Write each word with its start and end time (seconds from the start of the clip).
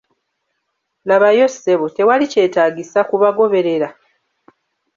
Labayo, 1.07 1.45
ssebo, 1.51 1.85
tewali 1.95 2.25
kyetaagiisa 2.31 2.99
kubagoberera? 3.09 3.89